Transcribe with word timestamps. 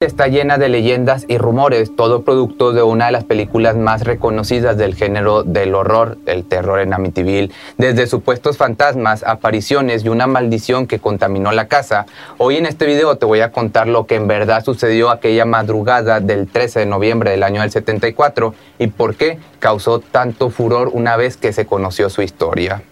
está 0.00 0.28
llena 0.28 0.58
de 0.58 0.68
leyendas 0.68 1.24
y 1.28 1.38
rumores, 1.38 1.94
todo 1.96 2.22
producto 2.22 2.72
de 2.72 2.82
una 2.82 3.06
de 3.06 3.12
las 3.12 3.24
películas 3.24 3.76
más 3.76 4.04
reconocidas 4.04 4.76
del 4.76 4.94
género 4.94 5.42
del 5.42 5.74
horror, 5.74 6.18
el 6.26 6.44
terror 6.44 6.80
en 6.80 6.92
Amityville. 6.92 7.52
Desde 7.78 8.06
supuestos 8.06 8.56
fantasmas, 8.56 9.22
apariciones 9.24 10.04
y 10.04 10.08
una 10.08 10.26
maldición 10.26 10.86
que 10.86 10.98
contaminó 10.98 11.52
la 11.52 11.68
casa, 11.68 12.06
hoy 12.38 12.56
en 12.56 12.66
este 12.66 12.86
video 12.86 13.16
te 13.16 13.26
voy 13.26 13.40
a 13.40 13.52
contar 13.52 13.86
lo 13.86 14.06
que 14.06 14.16
en 14.16 14.26
verdad 14.26 14.64
sucedió 14.64 15.10
aquella 15.10 15.44
madrugada 15.44 16.20
del 16.20 16.48
13 16.48 16.80
de 16.80 16.86
noviembre 16.86 17.30
del 17.30 17.42
año 17.42 17.60
del 17.60 17.70
74 17.70 18.54
y 18.78 18.88
por 18.88 19.14
qué 19.14 19.38
causó 19.58 20.00
tanto 20.00 20.50
furor 20.50 20.90
una 20.92 21.16
vez 21.16 21.36
que 21.36 21.52
se 21.52 21.66
conoció 21.66 22.10
su 22.10 22.22
historia. 22.22 22.82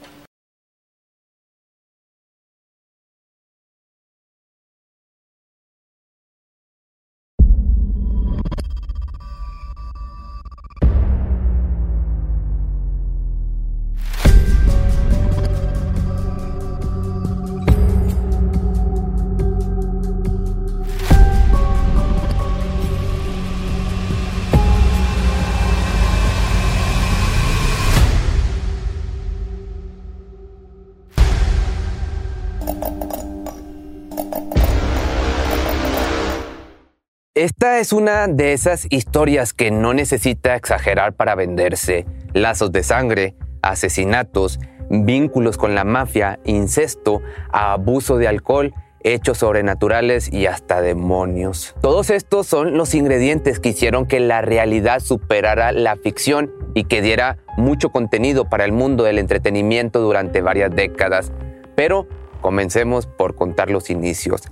Esta 37.62 37.78
es 37.78 37.92
una 37.92 38.26
de 38.26 38.54
esas 38.54 38.88
historias 38.90 39.52
que 39.52 39.70
no 39.70 39.94
necesita 39.94 40.56
exagerar 40.56 41.12
para 41.12 41.36
venderse. 41.36 42.06
Lazos 42.32 42.72
de 42.72 42.82
sangre, 42.82 43.36
asesinatos, 43.62 44.58
vínculos 44.90 45.58
con 45.58 45.76
la 45.76 45.84
mafia, 45.84 46.40
incesto, 46.44 47.22
abuso 47.52 48.18
de 48.18 48.26
alcohol, 48.26 48.74
hechos 49.04 49.38
sobrenaturales 49.38 50.32
y 50.32 50.46
hasta 50.46 50.80
demonios. 50.80 51.76
Todos 51.80 52.10
estos 52.10 52.48
son 52.48 52.76
los 52.76 52.96
ingredientes 52.96 53.60
que 53.60 53.68
hicieron 53.68 54.06
que 54.06 54.18
la 54.18 54.42
realidad 54.42 54.98
superara 54.98 55.70
la 55.70 55.94
ficción 55.94 56.50
y 56.74 56.82
que 56.86 57.00
diera 57.00 57.38
mucho 57.56 57.90
contenido 57.90 58.48
para 58.48 58.64
el 58.64 58.72
mundo 58.72 59.04
del 59.04 59.20
entretenimiento 59.20 60.00
durante 60.00 60.40
varias 60.40 60.74
décadas. 60.74 61.30
Pero 61.76 62.08
comencemos 62.40 63.06
por 63.06 63.36
contar 63.36 63.70
los 63.70 63.88
inicios. 63.88 64.42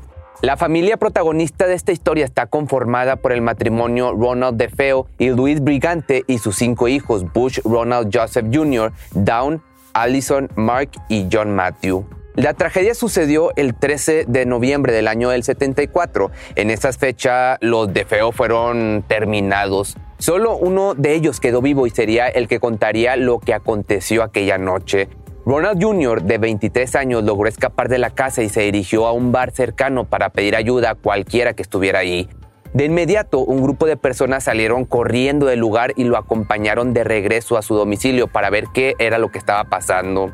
La 0.42 0.56
familia 0.56 0.96
protagonista 0.96 1.66
de 1.66 1.74
esta 1.74 1.92
historia 1.92 2.24
está 2.24 2.46
conformada 2.46 3.16
por 3.16 3.32
el 3.32 3.42
matrimonio 3.42 4.14
Ronald 4.14 4.56
DeFeo 4.56 5.06
y 5.18 5.28
Luis 5.28 5.62
Brigante 5.62 6.24
y 6.26 6.38
sus 6.38 6.56
cinco 6.56 6.88
hijos, 6.88 7.30
Bush 7.30 7.58
Ronald 7.62 8.08
Joseph 8.10 8.46
Jr., 8.50 8.90
Down, 9.12 9.62
Allison, 9.92 10.48
Mark 10.56 10.92
y 11.10 11.26
John 11.30 11.54
Matthew. 11.54 12.06
La 12.36 12.54
tragedia 12.54 12.94
sucedió 12.94 13.52
el 13.56 13.74
13 13.74 14.24
de 14.26 14.46
noviembre 14.46 14.94
del 14.94 15.08
año 15.08 15.28
del 15.28 15.42
74. 15.42 16.30
En 16.54 16.70
esa 16.70 16.90
fecha 16.94 17.58
los 17.60 17.92
DeFeo 17.92 18.32
fueron 18.32 19.04
terminados. 19.06 19.98
Solo 20.20 20.56
uno 20.56 20.94
de 20.94 21.14
ellos 21.14 21.38
quedó 21.40 21.60
vivo 21.60 21.86
y 21.86 21.90
sería 21.90 22.28
el 22.28 22.48
que 22.48 22.60
contaría 22.60 23.16
lo 23.16 23.40
que 23.40 23.52
aconteció 23.52 24.22
aquella 24.22 24.56
noche. 24.56 25.08
Ronald 25.46 25.82
Jr., 25.82 26.22
de 26.22 26.38
23 26.38 26.94
años, 26.96 27.24
logró 27.24 27.48
escapar 27.48 27.88
de 27.88 27.98
la 27.98 28.10
casa 28.10 28.42
y 28.42 28.48
se 28.48 28.60
dirigió 28.60 29.06
a 29.06 29.12
un 29.12 29.32
bar 29.32 29.52
cercano 29.52 30.04
para 30.04 30.28
pedir 30.30 30.54
ayuda 30.54 30.90
a 30.90 30.94
cualquiera 30.94 31.54
que 31.54 31.62
estuviera 31.62 32.00
ahí. 32.00 32.28
De 32.74 32.84
inmediato, 32.84 33.40
un 33.40 33.62
grupo 33.62 33.86
de 33.86 33.96
personas 33.96 34.44
salieron 34.44 34.84
corriendo 34.84 35.46
del 35.46 35.58
lugar 35.58 35.92
y 35.96 36.04
lo 36.04 36.16
acompañaron 36.16 36.92
de 36.92 37.04
regreso 37.04 37.56
a 37.56 37.62
su 37.62 37.74
domicilio 37.74 38.28
para 38.28 38.50
ver 38.50 38.66
qué 38.72 38.94
era 38.98 39.18
lo 39.18 39.32
que 39.32 39.38
estaba 39.38 39.64
pasando. 39.64 40.30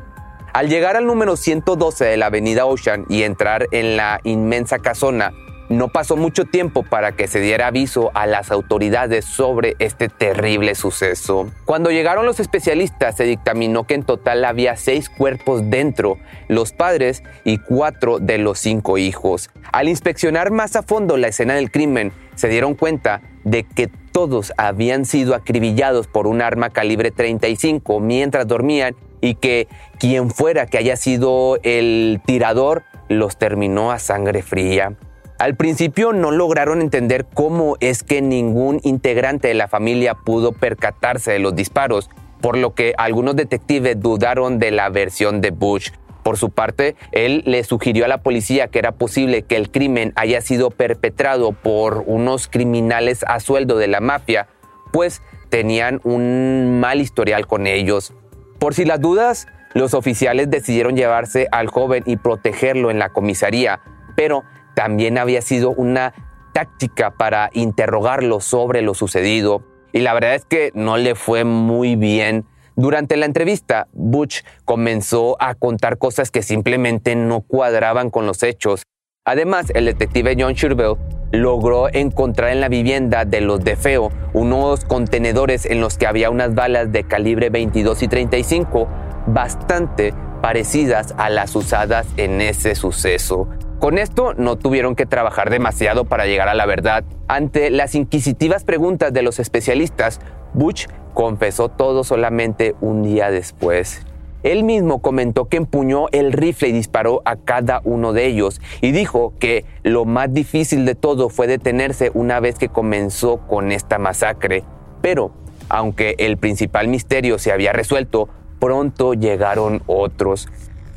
Al 0.53 0.69
llegar 0.69 0.95
al 0.95 1.05
número 1.05 1.35
112 1.35 2.05
de 2.05 2.17
la 2.17 2.27
avenida 2.27 2.65
Ocean 2.65 3.05
y 3.09 3.23
entrar 3.23 3.67
en 3.71 3.97
la 3.97 4.19
inmensa 4.23 4.79
casona, 4.79 5.31
no 5.69 5.89
pasó 5.89 6.15
mucho 6.15 6.45
tiempo 6.45 6.83
para 6.83 7.11
que 7.11 7.27
se 7.27 7.39
diera 7.39 7.67
aviso 7.67 8.11
a 8.13 8.25
las 8.25 8.51
autoridades 8.51 9.25
sobre 9.25 9.75
este 9.79 10.09
terrible 10.09 10.75
suceso. 10.75 11.49
Cuando 11.65 11.91
llegaron 11.91 12.25
los 12.25 12.39
especialistas 12.39 13.17
se 13.17 13.25
dictaminó 13.25 13.85
que 13.85 13.95
en 13.95 14.03
total 14.03 14.45
había 14.45 14.75
seis 14.77 15.09
cuerpos 15.09 15.69
dentro, 15.69 16.17
los 16.47 16.71
padres 16.71 17.23
y 17.43 17.57
cuatro 17.57 18.19
de 18.19 18.37
los 18.37 18.59
cinco 18.59 18.97
hijos. 18.97 19.49
Al 19.71 19.89
inspeccionar 19.89 20.51
más 20.51 20.75
a 20.75 20.83
fondo 20.83 21.17
la 21.17 21.27
escena 21.27 21.55
del 21.55 21.71
crimen, 21.71 22.13
se 22.35 22.47
dieron 22.47 22.75
cuenta 22.75 23.21
de 23.43 23.63
que 23.63 23.89
todos 24.11 24.53
habían 24.57 25.05
sido 25.05 25.35
acribillados 25.35 26.07
por 26.07 26.27
un 26.27 26.41
arma 26.41 26.69
calibre 26.69 27.11
35 27.11 27.99
mientras 27.99 28.47
dormían 28.47 28.95
y 29.21 29.35
que 29.35 29.67
quien 29.99 30.29
fuera 30.29 30.65
que 30.65 30.77
haya 30.77 30.95
sido 30.95 31.59
el 31.63 32.21
tirador 32.25 32.83
los 33.09 33.37
terminó 33.37 33.91
a 33.91 33.99
sangre 33.99 34.41
fría. 34.41 34.95
Al 35.39 35.55
principio 35.55 36.13
no 36.13 36.31
lograron 36.31 36.81
entender 36.81 37.27
cómo 37.31 37.77
es 37.79 38.01
que 38.01 38.23
ningún 38.23 38.79
integrante 38.83 39.47
de 39.47 39.53
la 39.53 39.67
familia 39.67 40.15
pudo 40.15 40.51
percatarse 40.51 41.31
de 41.31 41.37
los 41.37 41.55
disparos, 41.55 42.09
por 42.41 42.57
lo 42.57 42.73
que 42.73 42.95
algunos 42.97 43.35
detectives 43.35 43.99
dudaron 43.99 44.57
de 44.57 44.71
la 44.71 44.89
versión 44.89 45.39
de 45.39 45.51
Bush. 45.51 45.91
Por 46.23 46.37
su 46.37 46.49
parte, 46.49 46.95
él 47.11 47.43
le 47.45 47.63
sugirió 47.63 48.05
a 48.05 48.07
la 48.07 48.23
policía 48.23 48.67
que 48.67 48.79
era 48.79 48.93
posible 48.93 49.43
que 49.43 49.57
el 49.57 49.69
crimen 49.69 50.11
haya 50.15 50.41
sido 50.41 50.71
perpetrado 50.71 51.51
por 51.51 52.03
unos 52.07 52.47
criminales 52.47 53.23
a 53.27 53.39
sueldo 53.39 53.77
de 53.77 53.87
la 53.87 54.01
mafia, 54.01 54.47
pues 54.91 55.21
tenían 55.49 56.01
un 56.03 56.79
mal 56.79 56.99
historial 56.99 57.45
con 57.45 57.67
ellos. 57.67 58.11
Por 58.57 58.73
si 58.73 58.85
las 58.85 58.99
dudas, 58.99 59.45
los 59.75 59.93
oficiales 59.93 60.49
decidieron 60.49 60.95
llevarse 60.95 61.47
al 61.51 61.67
joven 61.67 62.01
y 62.07 62.17
protegerlo 62.17 62.89
en 62.89 62.97
la 62.97 63.09
comisaría, 63.09 63.79
pero 64.15 64.43
también 64.77 65.17
había 65.17 65.41
sido 65.41 65.71
una 65.71 66.13
táctica 66.53 67.09
para 67.09 67.49
interrogarlo 67.53 68.39
sobre 68.39 68.83
lo 68.83 68.93
sucedido. 68.93 69.63
Y 69.91 70.01
la 70.01 70.13
verdad 70.13 70.35
es 70.35 70.45
que 70.45 70.69
no 70.75 70.97
le 70.97 71.15
fue 71.15 71.45
muy 71.45 71.95
bien. 71.95 72.45
Durante 72.75 73.17
la 73.17 73.25
entrevista, 73.25 73.87
Butch 73.91 74.43
comenzó 74.65 75.35
a 75.39 75.55
contar 75.55 75.97
cosas 75.97 76.29
que 76.29 76.43
simplemente 76.43 77.15
no 77.15 77.41
cuadraban 77.41 78.11
con 78.11 78.27
los 78.27 78.43
hechos. 78.43 78.83
Además, 79.25 79.71
el 79.73 79.85
detective 79.85 80.35
John 80.37 80.53
Shirvell 80.53 80.97
logró 81.31 81.91
encontrar 81.91 82.51
en 82.51 82.61
la 82.61 82.69
vivienda 82.69 83.25
de 83.25 83.41
los 83.41 83.63
de 83.63 83.77
Feo 83.77 84.11
unos 84.33 84.85
contenedores 84.85 85.65
en 85.65 85.81
los 85.81 85.97
que 85.97 86.05
había 86.05 86.29
unas 86.29 86.53
balas 86.53 86.91
de 86.91 87.03
calibre 87.03 87.49
22 87.49 88.03
y 88.03 88.07
35 88.07 88.87
bastante 89.25 90.13
parecidas 90.43 91.15
a 91.17 91.31
las 91.31 91.55
usadas 91.55 92.05
en 92.15 92.41
ese 92.41 92.75
suceso. 92.75 93.49
Con 93.79 93.99
esto 93.99 94.33
no 94.33 94.55
tuvieron 94.55 94.95
que 94.95 95.05
trabajar 95.05 95.51
demasiado 95.51 96.05
para 96.05 96.25
llegar 96.25 96.49
a 96.49 96.55
la 96.55 96.65
verdad. 96.65 97.03
Ante 97.27 97.69
las 97.69 97.93
inquisitivas 97.93 98.63
preguntas 98.63 99.13
de 99.13 99.21
los 99.21 99.39
especialistas, 99.39 100.19
Butch 100.55 100.87
confesó 101.13 101.69
todo 101.69 102.03
solamente 102.03 102.73
un 102.81 103.03
día 103.03 103.29
después. 103.29 104.01
Él 104.41 104.63
mismo 104.63 104.99
comentó 105.01 105.45
que 105.45 105.57
empuñó 105.57 106.07
el 106.11 106.31
rifle 106.31 106.69
y 106.69 106.71
disparó 106.71 107.21
a 107.25 107.35
cada 107.35 107.81
uno 107.83 108.13
de 108.13 108.25
ellos 108.25 108.61
y 108.81 108.91
dijo 108.91 109.33
que 109.39 109.65
lo 109.83 110.05
más 110.05 110.33
difícil 110.33 110.85
de 110.85 110.95
todo 110.95 111.29
fue 111.29 111.45
detenerse 111.45 112.11
una 112.15 112.39
vez 112.39 112.57
que 112.57 112.69
comenzó 112.69 113.37
con 113.47 113.71
esta 113.71 113.99
masacre. 113.99 114.63
Pero, 115.01 115.31
aunque 115.69 116.15
el 116.17 116.37
principal 116.37 116.87
misterio 116.87 117.37
se 117.37 117.51
había 117.51 117.73
resuelto, 117.73 118.27
pronto 118.59 119.13
llegaron 119.13 119.83
otros. 119.85 120.47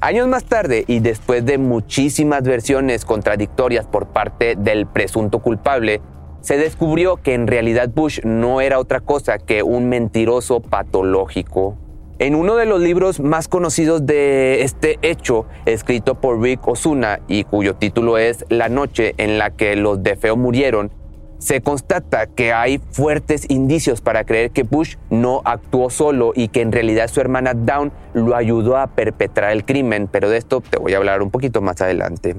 Años 0.03 0.29
más 0.29 0.45
tarde 0.45 0.85
y 0.87 1.01
después 1.01 1.45
de 1.45 1.59
muchísimas 1.59 2.43
versiones 2.43 3.05
contradictorias 3.05 3.87
por 3.87 4.07
parte 4.07 4.57
del 4.57 4.87
presunto 4.87 5.41
culpable, 5.41 6.01
se 6.41 6.57
descubrió 6.57 7.19
que 7.19 7.35
en 7.35 7.47
realidad 7.47 7.91
Bush 7.95 8.21
no 8.25 8.63
era 8.63 8.79
otra 8.79 9.01
cosa 9.01 9.37
que 9.37 9.63
un 9.63 9.91
mentiroso 9.91 10.61
patológico. 10.61 11.77
En 12.19 12.35
uno 12.35 12.57
de 12.57 12.65
los 12.65 12.81
libros 12.81 13.21
más 13.21 13.47
conocidos 13.47 14.07
de 14.07 14.63
este 14.63 14.99
hecho, 15.03 15.45
escrito 15.67 16.15
por 16.15 16.41
Rick 16.41 16.67
Osuna 16.67 17.21
y 17.29 17.45
cuyo 17.45 17.77
título 17.77 18.17
es 18.17 18.47
La 18.49 18.71
noche 18.71 19.15
en 19.19 19.37
la 19.37 19.51
que 19.51 19.77
los 19.77 20.03
de 20.03 20.17
Feo 20.17 20.35
murieron, 20.35 20.91
se 21.41 21.63
constata 21.63 22.27
que 22.27 22.53
hay 22.53 22.79
fuertes 22.93 23.47
indicios 23.49 24.03
para 24.03 24.25
creer 24.25 24.51
que 24.51 24.63
Bush 24.63 24.97
no 25.09 25.41
actuó 25.45 25.89
solo 25.89 26.33
y 26.37 26.49
que 26.49 26.61
en 26.61 26.71
realidad 26.71 27.09
su 27.09 27.21
hermana 27.21 27.55
Down 27.55 27.93
lo 28.13 28.37
ayudó 28.37 28.77
a 28.77 28.89
perpetrar 28.89 29.51
el 29.51 29.65
crimen, 29.65 30.07
pero 30.07 30.29
de 30.29 30.37
esto 30.37 30.61
te 30.61 30.79
voy 30.79 30.93
a 30.93 30.99
hablar 30.99 31.23
un 31.23 31.31
poquito 31.31 31.63
más 31.63 31.81
adelante. 31.81 32.37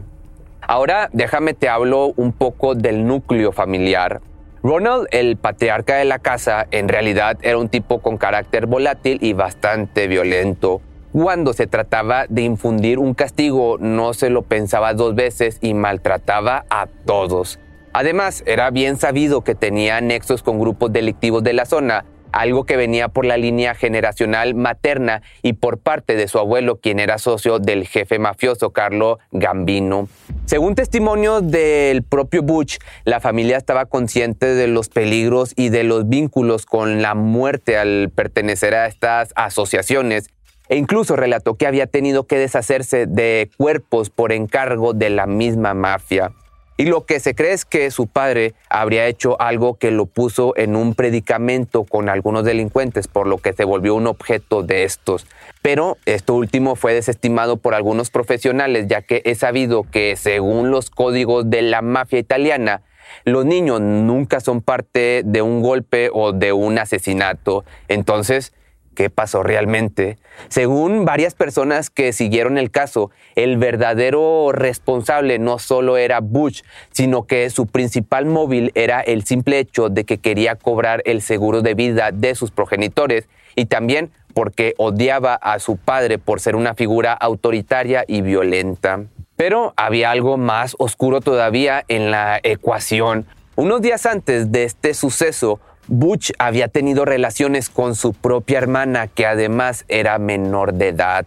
Ahora 0.61 1.09
déjame 1.11 1.55
te 1.55 1.67
hablo 1.67 2.13
un 2.15 2.31
poco 2.31 2.75
del 2.75 3.05
núcleo 3.07 3.51
familiar. 3.51 4.21
Ronald, 4.63 5.07
el 5.09 5.37
patriarca 5.37 5.95
de 5.95 6.05
la 6.05 6.19
casa, 6.19 6.67
en 6.69 6.87
realidad 6.87 7.39
era 7.41 7.57
un 7.57 7.69
tipo 7.69 7.99
con 7.99 8.17
carácter 8.17 8.67
volátil 8.67 9.17
y 9.19 9.33
bastante 9.33 10.07
violento. 10.07 10.81
Cuando 11.11 11.53
se 11.53 11.65
trataba 11.65 12.25
de 12.29 12.43
infundir 12.43 12.99
un 12.99 13.15
castigo, 13.15 13.77
no 13.79 14.13
se 14.13 14.29
lo 14.29 14.43
pensaba 14.43 14.93
dos 14.93 15.15
veces 15.15 15.57
y 15.59 15.73
maltrataba 15.73 16.65
a 16.69 16.85
todos. 16.85 17.59
Además, 17.93 18.43
era 18.45 18.69
bien 18.71 18.97
sabido 18.97 19.41
que 19.41 19.55
tenía 19.55 19.99
nexos 19.99 20.43
con 20.43 20.59
grupos 20.59 20.93
delictivos 20.93 21.43
de 21.43 21.53
la 21.53 21.65
zona, 21.65 22.05
algo 22.31 22.63
que 22.63 22.77
venía 22.77 23.09
por 23.09 23.25
la 23.25 23.35
línea 23.35 23.75
generacional 23.75 24.55
materna 24.55 25.21
y 25.41 25.53
por 25.53 25.77
parte 25.77 26.15
de 26.15 26.29
su 26.29 26.39
abuelo, 26.39 26.77
quien 26.77 26.99
era 26.99 27.17
socio 27.17 27.59
del 27.59 27.85
jefe 27.85 28.17
mafioso 28.17 28.69
Carlo 28.69 29.19
Gambino. 29.31 30.07
Según 30.45 30.75
testimonios 30.75 31.51
del 31.51 32.03
propio 32.03 32.43
Butch, 32.43 32.77
la 33.03 33.19
familia 33.19 33.57
estaba 33.57 33.85
consciente 33.85 34.45
de 34.45 34.67
los 34.67 34.87
peligros 34.87 35.51
y 35.57 35.67
de 35.67 35.83
los 35.83 36.07
vínculos 36.07 36.65
con 36.65 37.01
la 37.01 37.15
muerte 37.15 37.77
al 37.77 38.09
pertenecer 38.15 38.73
a 38.73 38.87
estas 38.87 39.33
asociaciones 39.35 40.29
e 40.69 40.77
incluso 40.77 41.17
relató 41.17 41.55
que 41.55 41.67
había 41.67 41.87
tenido 41.87 42.25
que 42.25 42.37
deshacerse 42.37 43.05
de 43.05 43.49
cuerpos 43.57 44.09
por 44.09 44.31
encargo 44.31 44.93
de 44.93 45.09
la 45.09 45.27
misma 45.27 45.73
mafia. 45.73 46.31
Y 46.77 46.85
lo 46.85 47.05
que 47.05 47.19
se 47.19 47.35
cree 47.35 47.53
es 47.53 47.65
que 47.65 47.91
su 47.91 48.07
padre 48.07 48.53
habría 48.69 49.05
hecho 49.05 49.39
algo 49.39 49.75
que 49.75 49.91
lo 49.91 50.05
puso 50.07 50.53
en 50.57 50.75
un 50.75 50.95
predicamento 50.95 51.83
con 51.83 52.09
algunos 52.09 52.43
delincuentes, 52.43 53.07
por 53.07 53.27
lo 53.27 53.37
que 53.37 53.53
se 53.53 53.65
volvió 53.65 53.93
un 53.93 54.07
objeto 54.07 54.63
de 54.63 54.83
estos. 54.83 55.27
Pero 55.61 55.97
esto 56.05 56.33
último 56.33 56.75
fue 56.75 56.93
desestimado 56.93 57.57
por 57.57 57.75
algunos 57.75 58.09
profesionales, 58.09 58.87
ya 58.87 59.03
que 59.03 59.21
es 59.25 59.39
sabido 59.39 59.85
que 59.91 60.15
según 60.15 60.71
los 60.71 60.89
códigos 60.89 61.49
de 61.49 61.61
la 61.61 61.81
mafia 61.81 62.17
italiana, 62.17 62.81
los 63.25 63.45
niños 63.45 63.81
nunca 63.81 64.39
son 64.39 64.61
parte 64.61 65.21
de 65.23 65.41
un 65.41 65.61
golpe 65.61 66.09
o 66.11 66.31
de 66.31 66.53
un 66.53 66.79
asesinato. 66.79 67.63
Entonces, 67.89 68.53
qué 69.01 69.09
pasó 69.09 69.41
realmente. 69.41 70.19
Según 70.47 71.05
varias 71.05 71.33
personas 71.33 71.89
que 71.89 72.13
siguieron 72.13 72.59
el 72.59 72.69
caso, 72.69 73.09
el 73.33 73.57
verdadero 73.57 74.51
responsable 74.51 75.39
no 75.39 75.57
solo 75.57 75.97
era 75.97 76.19
Bush, 76.19 76.61
sino 76.91 77.23
que 77.25 77.49
su 77.49 77.65
principal 77.65 78.27
móvil 78.27 78.71
era 78.75 79.01
el 79.01 79.23
simple 79.23 79.57
hecho 79.57 79.89
de 79.89 80.03
que 80.03 80.19
quería 80.19 80.55
cobrar 80.55 81.01
el 81.05 81.23
seguro 81.23 81.63
de 81.63 81.73
vida 81.73 82.11
de 82.11 82.35
sus 82.35 82.51
progenitores 82.51 83.27
y 83.55 83.65
también 83.65 84.11
porque 84.35 84.75
odiaba 84.77 85.33
a 85.33 85.57
su 85.57 85.77
padre 85.77 86.19
por 86.19 86.39
ser 86.39 86.55
una 86.55 86.75
figura 86.75 87.13
autoritaria 87.13 88.05
y 88.07 88.21
violenta. 88.21 89.05
Pero 89.35 89.73
había 89.77 90.11
algo 90.11 90.37
más 90.37 90.75
oscuro 90.77 91.21
todavía 91.21 91.83
en 91.87 92.11
la 92.11 92.39
ecuación. 92.43 93.25
Unos 93.55 93.81
días 93.81 94.05
antes 94.05 94.51
de 94.51 94.63
este 94.63 94.93
suceso, 94.93 95.59
Butch 95.93 96.31
había 96.39 96.69
tenido 96.69 97.03
relaciones 97.03 97.69
con 97.69 97.95
su 97.95 98.13
propia 98.13 98.59
hermana, 98.59 99.07
que 99.07 99.25
además 99.25 99.83
era 99.89 100.17
menor 100.19 100.73
de 100.75 100.87
edad, 100.87 101.25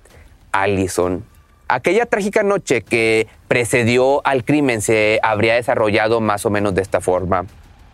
Allison. 0.53 1.23
Aquella 1.69 2.07
trágica 2.07 2.43
noche 2.43 2.81
que 2.81 3.27
precedió 3.47 4.27
al 4.27 4.43
crimen 4.43 4.81
se 4.81 5.21
habría 5.23 5.57
desarrollado 5.57 6.23
más 6.23 6.47
o 6.47 6.51
menos 6.51 6.75
de 6.75 6.81
esta 6.81 7.03
forma. 7.03 7.45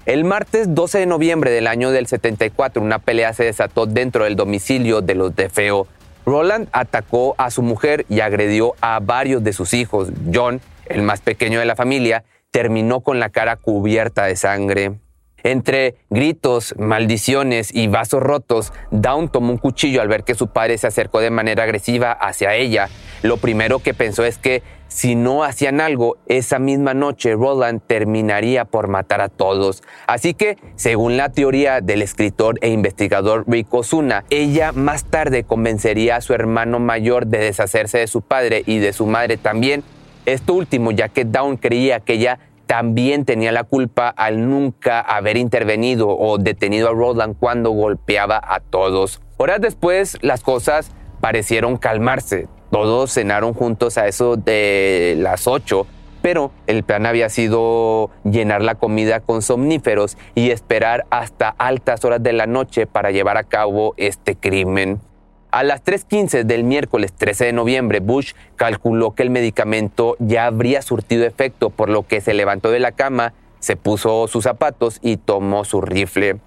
El 0.06 0.22
martes 0.22 0.72
12 0.72 1.00
de 1.00 1.06
noviembre 1.06 1.50
del 1.50 1.66
año 1.66 1.90
del 1.90 2.06
74, 2.06 2.80
una 2.80 3.00
pelea 3.00 3.32
se 3.32 3.42
desató 3.42 3.86
dentro 3.86 4.22
del 4.22 4.36
domicilio 4.36 5.00
de 5.00 5.16
los 5.16 5.34
de 5.34 5.48
Feo. 5.48 5.88
Roland 6.24 6.68
atacó 6.70 7.34
a 7.36 7.50
su 7.50 7.62
mujer 7.62 8.06
y 8.08 8.20
agredió 8.20 8.74
a 8.80 9.00
varios 9.00 9.42
de 9.42 9.52
sus 9.52 9.74
hijos. 9.74 10.12
John, 10.32 10.60
el 10.86 11.02
más 11.02 11.20
pequeño 11.20 11.58
de 11.58 11.64
la 11.64 11.74
familia, 11.74 12.22
terminó 12.52 13.00
con 13.00 13.18
la 13.18 13.30
cara 13.30 13.56
cubierta 13.56 14.26
de 14.26 14.36
sangre. 14.36 15.00
Entre 15.42 15.96
gritos, 16.10 16.74
maldiciones 16.78 17.74
y 17.74 17.88
vasos 17.88 18.22
rotos, 18.22 18.72
Dawn 18.90 19.28
tomó 19.28 19.52
un 19.52 19.58
cuchillo 19.58 20.02
al 20.02 20.08
ver 20.08 20.24
que 20.24 20.34
su 20.34 20.48
padre 20.48 20.78
se 20.78 20.86
acercó 20.86 21.20
de 21.20 21.30
manera 21.30 21.64
agresiva 21.64 22.12
hacia 22.12 22.54
ella. 22.54 22.88
Lo 23.22 23.36
primero 23.36 23.80
que 23.80 23.94
pensó 23.94 24.24
es 24.24 24.38
que 24.38 24.62
si 24.90 25.14
no 25.14 25.44
hacían 25.44 25.80
algo, 25.80 26.16
esa 26.26 26.58
misma 26.58 26.94
noche 26.94 27.34
Roland 27.34 27.80
terminaría 27.86 28.64
por 28.64 28.88
matar 28.88 29.20
a 29.20 29.28
todos. 29.28 29.84
Así 30.08 30.34
que, 30.34 30.58
según 30.74 31.16
la 31.16 31.28
teoría 31.28 31.80
del 31.80 32.02
escritor 32.02 32.58
e 32.60 32.70
investigador 32.70 33.44
Rick 33.46 33.72
Osuna, 33.72 34.24
ella 34.30 34.72
más 34.72 35.04
tarde 35.04 35.44
convencería 35.44 36.16
a 36.16 36.20
su 36.20 36.34
hermano 36.34 36.80
mayor 36.80 37.28
de 37.28 37.38
deshacerse 37.38 37.98
de 37.98 38.08
su 38.08 38.20
padre 38.20 38.64
y 38.66 38.78
de 38.78 38.92
su 38.92 39.06
madre 39.06 39.36
también. 39.36 39.84
Esto 40.26 40.54
último, 40.54 40.90
ya 40.90 41.08
que 41.08 41.24
Dawn 41.24 41.56
creía 41.56 42.00
que 42.00 42.14
ella 42.14 42.40
también 42.70 43.24
tenía 43.24 43.50
la 43.50 43.64
culpa 43.64 44.10
al 44.10 44.48
nunca 44.48 45.00
haber 45.00 45.36
intervenido 45.36 46.08
o 46.08 46.38
detenido 46.38 46.88
a 46.88 46.92
Roland 46.92 47.34
cuando 47.36 47.70
golpeaba 47.70 48.40
a 48.40 48.60
todos. 48.60 49.20
Horas 49.38 49.60
después 49.60 50.18
las 50.20 50.44
cosas 50.44 50.92
parecieron 51.20 51.78
calmarse. 51.78 52.46
Todos 52.70 53.12
cenaron 53.12 53.54
juntos 53.54 53.98
a 53.98 54.06
eso 54.06 54.36
de 54.36 55.16
las 55.18 55.48
8, 55.48 55.84
pero 56.22 56.52
el 56.68 56.84
plan 56.84 57.06
había 57.06 57.28
sido 57.28 58.10
llenar 58.22 58.62
la 58.62 58.76
comida 58.76 59.18
con 59.18 59.42
somníferos 59.42 60.16
y 60.36 60.52
esperar 60.52 61.06
hasta 61.10 61.48
altas 61.48 62.04
horas 62.04 62.22
de 62.22 62.34
la 62.34 62.46
noche 62.46 62.86
para 62.86 63.10
llevar 63.10 63.36
a 63.36 63.42
cabo 63.42 63.94
este 63.96 64.36
crimen. 64.36 65.00
A 65.50 65.64
las 65.64 65.82
3.15 65.84 66.44
del 66.44 66.62
miércoles 66.62 67.12
13 67.12 67.46
de 67.46 67.52
noviembre, 67.52 67.98
Bush 67.98 68.34
calculó 68.54 69.16
que 69.16 69.24
el 69.24 69.30
medicamento 69.30 70.14
ya 70.20 70.46
habría 70.46 70.80
surtido 70.80 71.26
efecto, 71.26 71.70
por 71.70 71.88
lo 71.88 72.06
que 72.06 72.20
se 72.20 72.34
levantó 72.34 72.70
de 72.70 72.78
la 72.78 72.92
cama, 72.92 73.32
se 73.58 73.74
puso 73.74 74.28
sus 74.28 74.44
zapatos 74.44 75.00
y 75.02 75.16
tomó 75.16 75.64
su 75.64 75.80
rifle. 75.80 76.38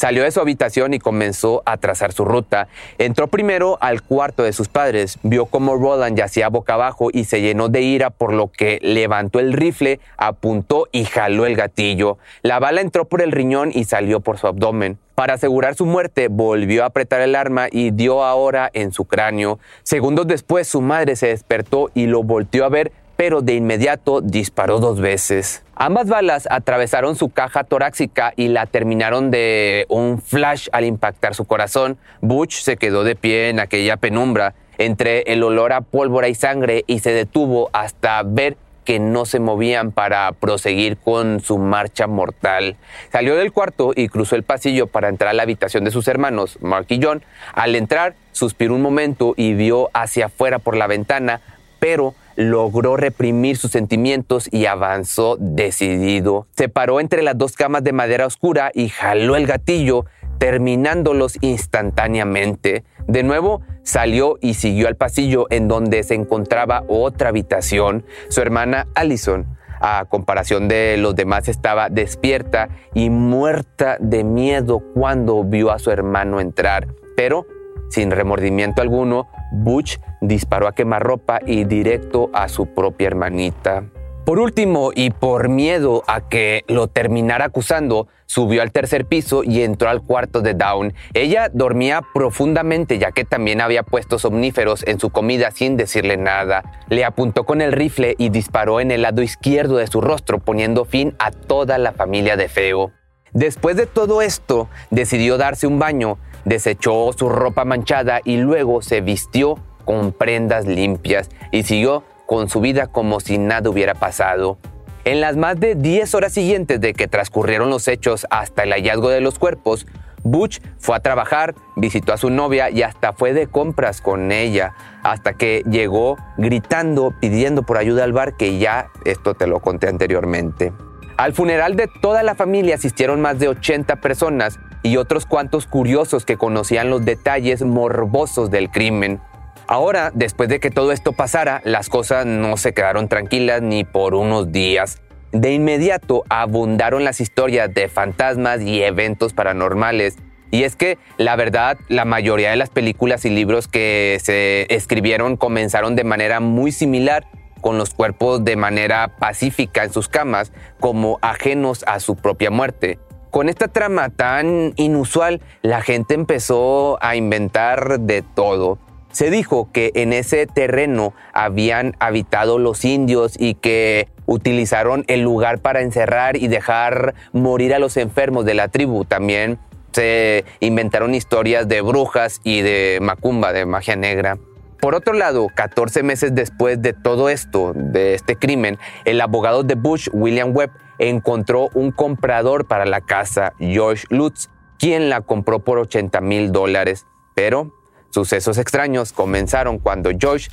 Salió 0.00 0.22
de 0.22 0.30
su 0.30 0.40
habitación 0.40 0.94
y 0.94 0.98
comenzó 0.98 1.62
a 1.66 1.76
trazar 1.76 2.14
su 2.14 2.24
ruta. 2.24 2.68
Entró 2.96 3.26
primero 3.26 3.76
al 3.82 4.00
cuarto 4.00 4.42
de 4.42 4.54
sus 4.54 4.68
padres, 4.68 5.18
vio 5.22 5.44
cómo 5.44 5.76
Roland 5.76 6.16
yacía 6.16 6.48
boca 6.48 6.72
abajo 6.72 7.10
y 7.12 7.24
se 7.24 7.42
llenó 7.42 7.68
de 7.68 7.82
ira 7.82 8.08
por 8.08 8.32
lo 8.32 8.50
que 8.50 8.78
levantó 8.80 9.40
el 9.40 9.52
rifle, 9.52 10.00
apuntó 10.16 10.88
y 10.90 11.04
jaló 11.04 11.44
el 11.44 11.54
gatillo. 11.54 12.16
La 12.40 12.58
bala 12.58 12.80
entró 12.80 13.04
por 13.04 13.20
el 13.20 13.30
riñón 13.30 13.72
y 13.74 13.84
salió 13.84 14.20
por 14.20 14.38
su 14.38 14.46
abdomen. 14.46 14.96
Para 15.20 15.34
asegurar 15.34 15.74
su 15.74 15.84
muerte, 15.84 16.28
volvió 16.28 16.82
a 16.82 16.86
apretar 16.86 17.20
el 17.20 17.34
arma 17.34 17.66
y 17.70 17.90
dio 17.90 18.24
ahora 18.24 18.70
en 18.72 18.90
su 18.92 19.04
cráneo. 19.04 19.58
Segundos 19.82 20.26
después, 20.26 20.66
su 20.66 20.80
madre 20.80 21.14
se 21.14 21.26
despertó 21.26 21.90
y 21.92 22.06
lo 22.06 22.22
volteó 22.22 22.64
a 22.64 22.70
ver, 22.70 22.90
pero 23.20 23.42
de 23.42 23.52
inmediato 23.52 24.22
disparó 24.22 24.80
dos 24.80 24.98
veces. 24.98 25.62
Ambas 25.74 26.08
balas 26.08 26.48
atravesaron 26.50 27.16
su 27.16 27.28
caja 27.28 27.64
torácica 27.64 28.32
y 28.34 28.48
la 28.48 28.64
terminaron 28.64 29.30
de 29.30 29.84
un 29.90 30.22
flash 30.22 30.68
al 30.72 30.86
impactar 30.86 31.34
su 31.34 31.44
corazón. 31.44 31.98
Butch 32.22 32.62
se 32.62 32.78
quedó 32.78 33.04
de 33.04 33.16
pie 33.16 33.50
en 33.50 33.60
aquella 33.60 33.98
penumbra 33.98 34.54
entre 34.78 35.20
el 35.26 35.42
olor 35.42 35.74
a 35.74 35.82
pólvora 35.82 36.28
y 36.28 36.34
sangre 36.34 36.84
y 36.86 37.00
se 37.00 37.12
detuvo 37.12 37.68
hasta 37.74 38.22
ver 38.22 38.56
que 38.86 38.98
no 38.98 39.26
se 39.26 39.38
movían 39.38 39.92
para 39.92 40.32
proseguir 40.32 40.96
con 40.96 41.40
su 41.40 41.58
marcha 41.58 42.06
mortal. 42.06 42.76
Salió 43.12 43.36
del 43.36 43.52
cuarto 43.52 43.92
y 43.94 44.08
cruzó 44.08 44.34
el 44.34 44.44
pasillo 44.44 44.86
para 44.86 45.10
entrar 45.10 45.28
a 45.28 45.34
la 45.34 45.42
habitación 45.42 45.84
de 45.84 45.90
sus 45.90 46.08
hermanos, 46.08 46.56
Mark 46.62 46.86
y 46.88 46.98
John. 47.02 47.22
Al 47.52 47.76
entrar, 47.76 48.14
suspiró 48.32 48.74
un 48.74 48.80
momento 48.80 49.34
y 49.36 49.52
vio 49.52 49.90
hacia 49.92 50.26
afuera 50.26 50.58
por 50.58 50.74
la 50.74 50.86
ventana, 50.86 51.42
pero 51.80 52.14
logró 52.40 52.96
reprimir 52.96 53.58
sus 53.58 53.70
sentimientos 53.70 54.48
y 54.50 54.64
avanzó 54.64 55.36
decidido. 55.38 56.46
Se 56.56 56.70
paró 56.70 56.98
entre 56.98 57.22
las 57.22 57.36
dos 57.36 57.52
camas 57.52 57.84
de 57.84 57.92
madera 57.92 58.26
oscura 58.26 58.70
y 58.72 58.88
jaló 58.88 59.36
el 59.36 59.46
gatillo, 59.46 60.06
terminándolos 60.38 61.36
instantáneamente. 61.42 62.84
De 63.06 63.22
nuevo, 63.22 63.60
salió 63.82 64.38
y 64.40 64.54
siguió 64.54 64.88
al 64.88 64.96
pasillo 64.96 65.48
en 65.50 65.68
donde 65.68 66.02
se 66.02 66.14
encontraba 66.14 66.84
otra 66.88 67.28
habitación. 67.28 68.06
Su 68.30 68.40
hermana 68.40 68.86
Allison, 68.94 69.58
a 69.78 70.06
comparación 70.08 70.66
de 70.66 70.96
los 70.96 71.14
demás, 71.14 71.46
estaba 71.46 71.90
despierta 71.90 72.70
y 72.94 73.10
muerta 73.10 73.98
de 74.00 74.24
miedo 74.24 74.82
cuando 74.94 75.44
vio 75.44 75.70
a 75.72 75.78
su 75.78 75.90
hermano 75.90 76.40
entrar. 76.40 76.88
Pero, 77.16 77.46
sin 77.90 78.10
remordimiento 78.10 78.80
alguno, 78.80 79.28
Butch 79.52 79.98
disparó 80.20 80.66
a 80.66 80.74
quemarropa 80.74 81.40
y 81.44 81.64
directo 81.64 82.30
a 82.32 82.48
su 82.48 82.66
propia 82.66 83.08
hermanita. 83.08 83.84
Por 84.24 84.38
último, 84.38 84.92
y 84.94 85.10
por 85.10 85.48
miedo 85.48 86.04
a 86.06 86.28
que 86.28 86.62
lo 86.68 86.86
terminara 86.86 87.46
acusando, 87.46 88.06
subió 88.26 88.62
al 88.62 88.70
tercer 88.70 89.06
piso 89.06 89.42
y 89.42 89.62
entró 89.62 89.88
al 89.88 90.02
cuarto 90.02 90.40
de 90.40 90.54
Dawn. 90.54 90.94
Ella 91.14 91.50
dormía 91.52 92.02
profundamente 92.14 92.98
ya 92.98 93.10
que 93.10 93.24
también 93.24 93.60
había 93.60 93.82
puesto 93.82 94.20
somníferos 94.20 94.86
en 94.86 95.00
su 95.00 95.10
comida 95.10 95.50
sin 95.50 95.76
decirle 95.76 96.16
nada. 96.16 96.62
Le 96.88 97.04
apuntó 97.04 97.44
con 97.44 97.60
el 97.60 97.72
rifle 97.72 98.14
y 98.18 98.28
disparó 98.28 98.80
en 98.80 98.92
el 98.92 99.02
lado 99.02 99.22
izquierdo 99.22 99.78
de 99.78 99.88
su 99.88 100.00
rostro 100.00 100.38
poniendo 100.38 100.84
fin 100.84 101.16
a 101.18 101.32
toda 101.32 101.76
la 101.78 101.90
familia 101.90 102.36
de 102.36 102.48
Feo. 102.48 102.92
Después 103.32 103.76
de 103.76 103.86
todo 103.86 104.22
esto, 104.22 104.68
decidió 104.90 105.38
darse 105.38 105.66
un 105.66 105.78
baño, 105.78 106.18
desechó 106.44 107.12
su 107.12 107.28
ropa 107.28 107.64
manchada 107.64 108.20
y 108.24 108.36
luego 108.36 108.82
se 108.82 109.00
vistió 109.00 109.58
con 109.84 110.12
prendas 110.12 110.66
limpias 110.66 111.30
y 111.50 111.62
siguió 111.64 112.04
con 112.26 112.48
su 112.48 112.60
vida 112.60 112.86
como 112.86 113.20
si 113.20 113.38
nada 113.38 113.70
hubiera 113.70 113.94
pasado. 113.94 114.58
En 115.04 115.20
las 115.20 115.36
más 115.36 115.58
de 115.58 115.74
10 115.74 116.14
horas 116.14 116.32
siguientes 116.32 116.80
de 116.80 116.92
que 116.92 117.08
transcurrieron 117.08 117.70
los 117.70 117.88
hechos 117.88 118.26
hasta 118.30 118.64
el 118.64 118.72
hallazgo 118.72 119.08
de 119.08 119.20
los 119.20 119.38
cuerpos, 119.38 119.86
Butch 120.22 120.60
fue 120.78 120.96
a 120.96 121.00
trabajar, 121.00 121.54
visitó 121.76 122.12
a 122.12 122.18
su 122.18 122.30
novia 122.30 122.70
y 122.70 122.82
hasta 122.82 123.12
fue 123.12 123.32
de 123.32 123.46
compras 123.46 124.00
con 124.00 124.32
ella, 124.32 124.74
hasta 125.02 125.32
que 125.32 125.62
llegó 125.70 126.18
gritando, 126.36 127.14
pidiendo 127.18 127.62
por 127.62 127.78
ayuda 127.78 128.04
al 128.04 128.12
bar, 128.12 128.36
que 128.36 128.58
ya 128.58 128.90
esto 129.04 129.34
te 129.34 129.46
lo 129.46 129.60
conté 129.60 129.88
anteriormente. 129.88 130.72
Al 131.16 131.32
funeral 131.32 131.76
de 131.76 131.88
toda 132.00 132.22
la 132.22 132.34
familia 132.34 132.74
asistieron 132.74 133.20
más 133.20 133.38
de 133.38 133.48
80 133.48 133.96
personas 133.96 134.58
y 134.82 134.96
otros 134.96 135.26
cuantos 135.26 135.66
curiosos 135.66 136.24
que 136.24 136.36
conocían 136.36 136.90
los 136.90 137.04
detalles 137.04 137.62
morbosos 137.62 138.50
del 138.50 138.70
crimen. 138.70 139.20
Ahora, 139.66 140.10
después 140.14 140.48
de 140.48 140.58
que 140.58 140.70
todo 140.70 140.90
esto 140.90 141.12
pasara, 141.12 141.60
las 141.64 141.88
cosas 141.88 142.26
no 142.26 142.56
se 142.56 142.74
quedaron 142.74 143.08
tranquilas 143.08 143.62
ni 143.62 143.84
por 143.84 144.14
unos 144.14 144.50
días. 144.50 145.00
De 145.32 145.52
inmediato 145.52 146.24
abundaron 146.28 147.04
las 147.04 147.20
historias 147.20 147.72
de 147.72 147.88
fantasmas 147.88 148.62
y 148.62 148.82
eventos 148.82 149.32
paranormales. 149.32 150.16
Y 150.50 150.64
es 150.64 150.74
que, 150.74 150.98
la 151.18 151.36
verdad, 151.36 151.78
la 151.88 152.04
mayoría 152.04 152.50
de 152.50 152.56
las 152.56 152.70
películas 152.70 153.24
y 153.24 153.30
libros 153.30 153.68
que 153.68 154.18
se 154.20 154.66
escribieron 154.74 155.36
comenzaron 155.36 155.94
de 155.94 156.02
manera 156.02 156.40
muy 156.40 156.72
similar, 156.72 157.28
con 157.60 157.78
los 157.78 157.94
cuerpos 157.94 158.44
de 158.44 158.56
manera 158.56 159.16
pacífica 159.18 159.84
en 159.84 159.92
sus 159.92 160.08
camas, 160.08 160.52
como 160.80 161.18
ajenos 161.22 161.84
a 161.86 162.00
su 162.00 162.16
propia 162.16 162.50
muerte. 162.50 162.98
Con 163.30 163.48
esta 163.48 163.68
trama 163.68 164.08
tan 164.08 164.72
inusual, 164.74 165.40
la 165.62 165.82
gente 165.82 166.14
empezó 166.14 166.98
a 167.00 167.14
inventar 167.14 168.00
de 168.00 168.22
todo. 168.22 168.78
Se 169.12 169.30
dijo 169.30 169.68
que 169.72 169.92
en 169.94 170.12
ese 170.12 170.46
terreno 170.48 171.14
habían 171.32 171.94
habitado 172.00 172.58
los 172.58 172.84
indios 172.84 173.34
y 173.38 173.54
que 173.54 174.08
utilizaron 174.26 175.04
el 175.06 175.20
lugar 175.20 175.60
para 175.60 175.80
encerrar 175.82 176.36
y 176.36 176.48
dejar 176.48 177.14
morir 177.32 177.72
a 177.72 177.78
los 177.78 177.96
enfermos 177.96 178.44
de 178.44 178.54
la 178.54 178.66
tribu. 178.66 179.04
También 179.04 179.58
se 179.92 180.44
inventaron 180.58 181.14
historias 181.14 181.68
de 181.68 181.82
brujas 181.82 182.40
y 182.42 182.62
de 182.62 182.98
macumba, 183.00 183.52
de 183.52 183.64
magia 183.64 183.94
negra. 183.94 184.38
Por 184.80 184.94
otro 184.94 185.12
lado, 185.12 185.48
14 185.54 186.02
meses 186.02 186.34
después 186.34 186.80
de 186.80 186.94
todo 186.94 187.28
esto, 187.28 187.72
de 187.74 188.14
este 188.14 188.34
crimen, 188.34 188.78
el 189.04 189.20
abogado 189.20 189.62
de 189.62 189.74
Bush, 189.74 190.08
William 190.12 190.56
Webb, 190.56 190.70
encontró 191.00 191.68
un 191.74 191.90
comprador 191.90 192.68
para 192.68 192.84
la 192.84 193.00
casa, 193.00 193.54
George 193.58 194.06
Lutz, 194.10 194.50
quien 194.78 195.08
la 195.08 195.22
compró 195.22 195.60
por 195.60 195.78
80 195.78 196.20
mil 196.20 196.52
dólares. 196.52 197.06
Pero 197.34 197.72
sucesos 198.10 198.58
extraños 198.58 199.12
comenzaron 199.12 199.78
cuando 199.78 200.10
George 200.18 200.48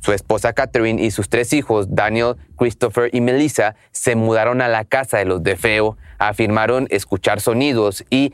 su 0.00 0.12
esposa 0.12 0.54
Catherine 0.54 1.02
y 1.02 1.10
sus 1.10 1.28
tres 1.28 1.52
hijos, 1.52 1.94
Daniel, 1.94 2.36
Christopher 2.56 3.10
y 3.12 3.20
Melissa, 3.20 3.76
se 3.92 4.16
mudaron 4.16 4.62
a 4.62 4.68
la 4.68 4.84
casa 4.84 5.18
de 5.18 5.26
los 5.26 5.42
de 5.42 5.56
Feo, 5.56 5.98
afirmaron 6.18 6.86
escuchar 6.90 7.40
sonidos 7.40 8.04
y 8.08 8.32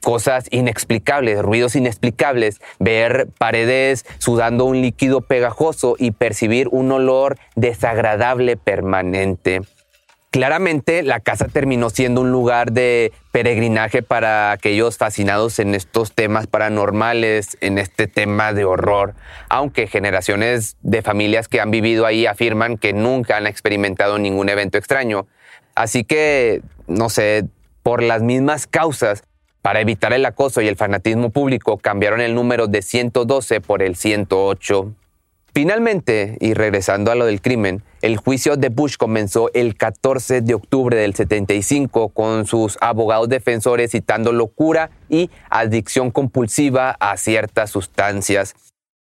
cosas 0.00 0.46
inexplicables, 0.50 1.40
ruidos 1.42 1.76
inexplicables, 1.76 2.60
ver 2.78 3.28
paredes 3.38 4.04
sudando 4.18 4.64
un 4.64 4.80
líquido 4.80 5.20
pegajoso 5.20 5.96
y 5.98 6.12
percibir 6.12 6.68
un 6.70 6.90
olor 6.90 7.36
desagradable 7.56 8.56
permanente. 8.56 9.60
Claramente 10.32 11.02
la 11.02 11.20
casa 11.20 11.46
terminó 11.48 11.90
siendo 11.90 12.22
un 12.22 12.32
lugar 12.32 12.72
de 12.72 13.12
peregrinaje 13.32 14.02
para 14.02 14.50
aquellos 14.52 14.96
fascinados 14.96 15.58
en 15.58 15.74
estos 15.74 16.14
temas 16.14 16.46
paranormales, 16.46 17.58
en 17.60 17.76
este 17.76 18.06
tema 18.06 18.54
de 18.54 18.64
horror, 18.64 19.12
aunque 19.50 19.88
generaciones 19.88 20.78
de 20.80 21.02
familias 21.02 21.48
que 21.48 21.60
han 21.60 21.70
vivido 21.70 22.06
ahí 22.06 22.24
afirman 22.24 22.78
que 22.78 22.94
nunca 22.94 23.36
han 23.36 23.46
experimentado 23.46 24.18
ningún 24.18 24.48
evento 24.48 24.78
extraño. 24.78 25.26
Así 25.74 26.02
que, 26.02 26.62
no 26.86 27.10
sé, 27.10 27.44
por 27.82 28.02
las 28.02 28.22
mismas 28.22 28.66
causas, 28.66 29.24
para 29.60 29.82
evitar 29.82 30.14
el 30.14 30.24
acoso 30.24 30.62
y 30.62 30.66
el 30.66 30.76
fanatismo 30.76 31.28
público, 31.28 31.76
cambiaron 31.76 32.22
el 32.22 32.34
número 32.34 32.68
de 32.68 32.80
112 32.80 33.60
por 33.60 33.82
el 33.82 33.96
108. 33.96 34.94
Finalmente, 35.54 36.38
y 36.40 36.54
regresando 36.54 37.10
a 37.10 37.14
lo 37.14 37.26
del 37.26 37.42
crimen, 37.42 37.82
el 38.00 38.16
juicio 38.16 38.56
de 38.56 38.70
Bush 38.70 38.96
comenzó 38.96 39.50
el 39.52 39.76
14 39.76 40.40
de 40.40 40.54
octubre 40.54 40.96
del 40.96 41.14
75 41.14 42.08
con 42.08 42.46
sus 42.46 42.78
abogados 42.80 43.28
defensores 43.28 43.90
citando 43.90 44.32
locura 44.32 44.90
y 45.10 45.30
adicción 45.50 46.10
compulsiva 46.10 46.96
a 46.98 47.18
ciertas 47.18 47.68
sustancias. 47.68 48.54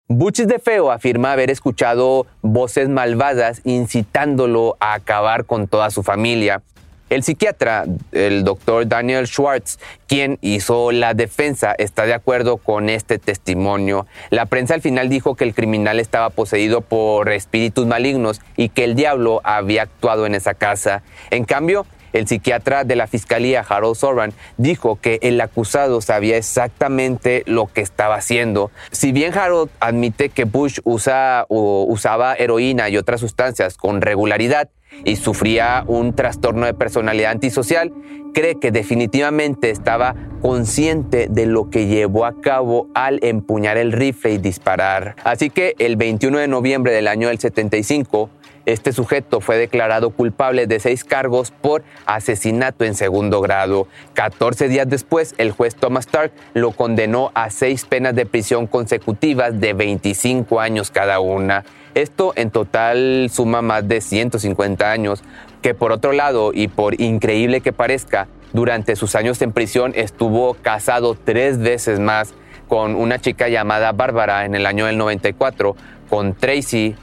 Bush 0.08 0.40
de 0.40 0.58
Feo 0.58 0.90
afirma 0.90 1.30
haber 1.30 1.52
escuchado 1.52 2.26
voces 2.42 2.88
malvadas 2.88 3.60
incitándolo 3.62 4.76
a 4.80 4.94
acabar 4.94 5.44
con 5.44 5.68
toda 5.68 5.90
su 5.90 6.02
familia. 6.02 6.62
El 7.10 7.24
psiquiatra, 7.24 7.86
el 8.12 8.44
doctor 8.44 8.86
Daniel 8.86 9.26
Schwartz, 9.26 9.80
quien 10.06 10.38
hizo 10.42 10.92
la 10.92 11.12
defensa, 11.12 11.74
está 11.76 12.06
de 12.06 12.14
acuerdo 12.14 12.56
con 12.56 12.88
este 12.88 13.18
testimonio. 13.18 14.06
La 14.30 14.46
prensa 14.46 14.74
al 14.74 14.80
final 14.80 15.08
dijo 15.08 15.34
que 15.34 15.42
el 15.42 15.52
criminal 15.52 15.98
estaba 15.98 16.30
poseído 16.30 16.82
por 16.82 17.28
espíritus 17.30 17.84
malignos 17.84 18.40
y 18.56 18.68
que 18.68 18.84
el 18.84 18.94
diablo 18.94 19.40
había 19.42 19.82
actuado 19.82 20.24
en 20.24 20.36
esa 20.36 20.54
casa. 20.54 21.02
En 21.30 21.44
cambio, 21.44 21.84
el 22.12 22.26
psiquiatra 22.26 22.84
de 22.84 22.96
la 22.96 23.06
fiscalía, 23.06 23.64
Harold 23.68 23.96
Soran, 23.96 24.32
dijo 24.56 24.98
que 25.00 25.18
el 25.22 25.40
acusado 25.40 26.00
sabía 26.00 26.36
exactamente 26.36 27.42
lo 27.46 27.66
que 27.66 27.80
estaba 27.80 28.16
haciendo. 28.16 28.70
Si 28.90 29.12
bien 29.12 29.36
Harold 29.36 29.70
admite 29.80 30.28
que 30.28 30.44
Bush 30.44 30.80
usa, 30.84 31.46
usaba 31.48 32.34
heroína 32.34 32.88
y 32.88 32.96
otras 32.96 33.20
sustancias 33.20 33.76
con 33.76 34.00
regularidad, 34.00 34.68
y 35.04 35.16
sufría 35.16 35.84
un 35.86 36.14
trastorno 36.14 36.66
de 36.66 36.74
personalidad 36.74 37.30
antisocial, 37.30 37.92
cree 38.34 38.58
que 38.58 38.72
definitivamente 38.72 39.70
estaba 39.70 40.16
consciente 40.42 41.28
de 41.30 41.46
lo 41.46 41.70
que 41.70 41.86
llevó 41.86 42.24
a 42.24 42.40
cabo 42.40 42.88
al 42.94 43.20
empuñar 43.22 43.76
el 43.76 43.92
rifle 43.92 44.32
y 44.32 44.38
disparar. 44.38 45.14
Así 45.22 45.48
que 45.48 45.74
el 45.78 45.96
21 45.96 46.38
de 46.38 46.48
noviembre 46.48 46.92
del 46.92 47.06
año 47.06 47.28
del 47.28 47.38
75, 47.38 48.30
este 48.72 48.92
sujeto 48.92 49.40
fue 49.40 49.56
declarado 49.56 50.10
culpable 50.10 50.66
de 50.66 50.80
seis 50.80 51.04
cargos 51.04 51.50
por 51.50 51.82
asesinato 52.06 52.84
en 52.84 52.94
segundo 52.94 53.40
grado. 53.40 53.86
14 54.14 54.68
días 54.68 54.88
después, 54.88 55.34
el 55.38 55.52
juez 55.52 55.74
Thomas 55.74 56.06
Stark 56.06 56.32
lo 56.54 56.72
condenó 56.72 57.30
a 57.34 57.50
seis 57.50 57.84
penas 57.84 58.14
de 58.14 58.26
prisión 58.26 58.66
consecutivas 58.66 59.60
de 59.60 59.72
25 59.72 60.60
años 60.60 60.90
cada 60.90 61.20
una. 61.20 61.64
Esto 61.94 62.32
en 62.36 62.50
total 62.50 63.28
suma 63.32 63.62
más 63.62 63.86
de 63.88 64.00
150 64.00 64.90
años, 64.90 65.22
que 65.60 65.74
por 65.74 65.92
otro 65.92 66.12
lado, 66.12 66.52
y 66.54 66.68
por 66.68 67.00
increíble 67.00 67.60
que 67.60 67.72
parezca, 67.72 68.28
durante 68.52 68.96
sus 68.96 69.14
años 69.14 69.40
en 69.42 69.52
prisión 69.52 69.92
estuvo 69.94 70.54
casado 70.54 71.16
tres 71.16 71.58
veces 71.58 72.00
más 72.00 72.34
con 72.68 72.94
una 72.94 73.18
chica 73.18 73.48
llamada 73.48 73.92
Bárbara 73.92 74.44
en 74.44 74.54
el 74.54 74.66
año 74.66 74.86
del 74.86 74.96
94, 74.96 75.74
con 76.08 76.34
Tracy, 76.34 76.94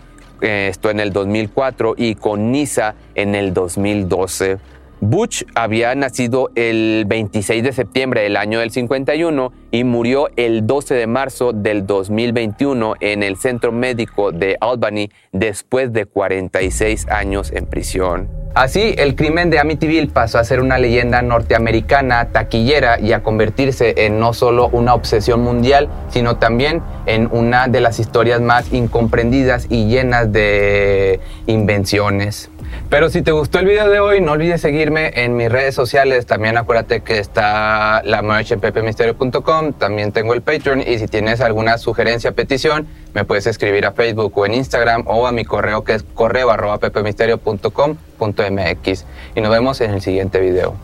eh, 0.41 0.67
esto 0.69 0.89
en 0.89 0.99
el 0.99 1.13
2004, 1.13 1.95
y 1.97 2.15
con 2.15 2.51
Nisa 2.51 2.95
en 3.15 3.35
el 3.35 3.53
2012. 3.53 4.57
Butch 4.99 5.45
había 5.53 5.93
nacido 5.93 6.49
el 6.55 7.05
26 7.07 7.63
de 7.63 7.71
septiembre 7.71 8.21
del 8.21 8.35
año 8.35 8.59
del 8.59 8.71
51 8.71 9.53
y 9.69 9.83
murió 9.83 10.29
el 10.37 10.65
12 10.65 10.95
de 10.95 11.05
marzo 11.05 11.53
del 11.53 11.85
2021 11.85 12.95
en 12.99 13.21
el 13.21 13.37
centro 13.37 13.71
médico 13.71 14.31
de 14.31 14.57
Albany 14.59 15.09
después 15.31 15.93
de 15.93 16.05
46 16.05 17.09
años 17.09 17.51
en 17.51 17.67
prisión. 17.67 18.27
Así, 18.55 18.95
el 18.97 19.13
crimen 19.15 19.51
de 19.51 19.59
Amityville 19.59 20.07
pasó 20.07 20.39
a 20.39 20.43
ser 20.43 20.61
una 20.61 20.79
leyenda 20.79 21.21
norteamericana 21.21 22.29
taquillera 22.31 22.99
y 22.99 23.13
a 23.13 23.21
convertirse 23.21 23.93
en 24.05 24.19
no 24.19 24.33
solo 24.33 24.67
una 24.69 24.95
obsesión 24.95 25.41
mundial, 25.41 25.89
sino 26.09 26.37
también 26.37 26.81
en 27.05 27.29
una 27.31 27.67
de 27.67 27.81
las 27.81 27.99
historias 27.99 28.41
más 28.41 28.73
incomprendidas 28.73 29.67
y 29.69 29.85
llenas 29.85 30.31
de 30.31 31.19
invenciones. 31.45 32.49
Pero 32.89 33.09
si 33.09 33.21
te 33.21 33.31
gustó 33.31 33.59
el 33.59 33.65
video 33.65 33.89
de 33.89 33.99
hoy, 33.99 34.21
no 34.21 34.31
olvides 34.31 34.61
seguirme 34.61 35.11
en 35.15 35.35
mis 35.35 35.51
redes 35.51 35.75
sociales. 35.75 36.25
También 36.25 36.57
acuérdate 36.57 37.01
que 37.01 37.19
está 37.19 38.01
la 38.03 38.21
merch 38.21 38.53
en 38.53 38.61
pepemisterio.com. 38.61 39.73
También 39.73 40.13
tengo 40.13 40.33
el 40.33 40.41
Patreon. 40.41 40.81
Y 40.81 40.97
si 40.97 41.07
tienes 41.07 41.41
alguna 41.41 41.77
sugerencia, 41.77 42.31
petición, 42.31 42.87
me 43.13 43.25
puedes 43.25 43.45
escribir 43.45 43.85
a 43.85 43.91
Facebook 43.91 44.31
o 44.37 44.45
en 44.45 44.53
Instagram 44.53 45.03
o 45.05 45.27
a 45.27 45.33
mi 45.33 45.43
correo 45.43 45.83
que 45.83 45.95
es 45.95 46.03
correo 46.03 46.49
arroba 46.49 46.77
pepemisterio.com.mx. 46.77 49.05
Y 49.35 49.41
nos 49.41 49.51
vemos 49.51 49.81
en 49.81 49.91
el 49.91 50.01
siguiente 50.01 50.39
video. 50.39 50.75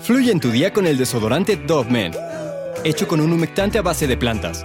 Fluye 0.00 0.30
en 0.30 0.38
tu 0.40 0.52
día 0.52 0.72
con 0.72 0.86
el 0.86 0.96
desodorante 0.96 1.56
Dove 1.56 1.90
Men, 1.90 2.12
hecho 2.84 3.08
con 3.08 3.20
un 3.20 3.32
humectante 3.32 3.78
a 3.78 3.82
base 3.82 4.06
de 4.06 4.16
plantas 4.16 4.64